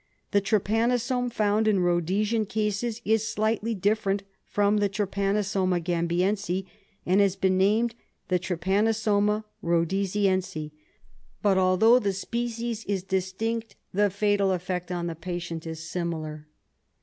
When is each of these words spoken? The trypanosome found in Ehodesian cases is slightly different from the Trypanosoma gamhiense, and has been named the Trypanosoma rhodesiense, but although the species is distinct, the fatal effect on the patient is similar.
The 0.31 0.41
trypanosome 0.41 1.31
found 1.31 1.67
in 1.67 1.77
Ehodesian 1.77 2.49
cases 2.49 3.03
is 3.05 3.27
slightly 3.27 3.75
different 3.75 4.23
from 4.47 4.77
the 4.77 4.89
Trypanosoma 4.89 5.79
gamhiense, 5.79 6.65
and 7.05 7.21
has 7.21 7.35
been 7.35 7.55
named 7.55 7.93
the 8.27 8.39
Trypanosoma 8.39 9.43
rhodesiense, 9.63 10.71
but 11.43 11.59
although 11.59 11.99
the 11.99 12.13
species 12.13 12.83
is 12.85 13.03
distinct, 13.03 13.75
the 13.93 14.09
fatal 14.09 14.51
effect 14.53 14.91
on 14.91 15.05
the 15.05 15.13
patient 15.13 15.67
is 15.67 15.87
similar. 15.87 16.47